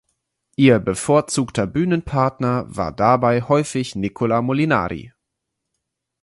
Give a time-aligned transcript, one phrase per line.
[0.55, 5.13] Ihr bevorzugter Bühnenpartner war dabei häufig Nicola Molinari.